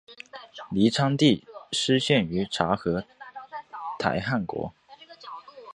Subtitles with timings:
[0.71, 3.05] 高昌地区失陷于察合
[3.99, 4.73] 台汗国。